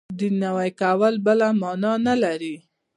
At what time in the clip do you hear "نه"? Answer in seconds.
2.05-2.13